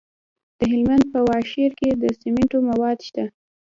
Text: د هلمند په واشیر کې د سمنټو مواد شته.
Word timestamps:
د 0.57 0.59
هلمند 0.71 1.05
په 1.13 1.19
واشیر 1.29 1.71
کې 1.79 1.89
د 2.01 2.03
سمنټو 2.19 2.57
مواد 2.69 2.97
شته. 3.07 3.23